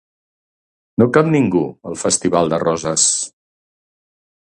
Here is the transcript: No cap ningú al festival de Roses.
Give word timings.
No 1.01 1.07
cap 1.17 1.29
ningú 1.35 1.61
al 1.89 1.97
festival 2.05 2.49
de 2.53 2.59
Roses. 2.65 3.05